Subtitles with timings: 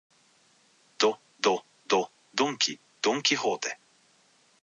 [0.97, 3.77] ど、ど、ど、ドンキ、ドンキホーテ